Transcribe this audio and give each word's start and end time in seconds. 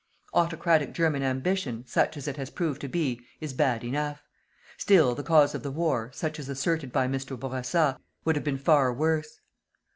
Autocratic 0.33 0.93
German 0.93 1.21
ambition, 1.21 1.85
such 1.85 2.17
as 2.17 2.27
it 2.27 2.35
has 2.35 2.49
proved 2.49 2.81
to 2.81 2.87
be, 2.87 3.21
is 3.39 3.53
bad 3.53 3.83
enough. 3.83 4.23
Still 4.75 5.13
the 5.13 5.21
cause 5.21 5.53
of 5.53 5.61
the 5.61 5.69
war, 5.69 6.09
such 6.11 6.39
as 6.39 6.49
asserted 6.49 6.91
by 6.91 7.07
Mr. 7.07 7.39
Bourassa, 7.39 7.99
would 8.25 8.35
have 8.35 8.43
been 8.43 8.57
far 8.57 8.91
worse. 8.91 9.41